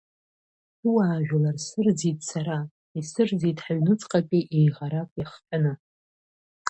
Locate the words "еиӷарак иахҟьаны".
4.57-5.73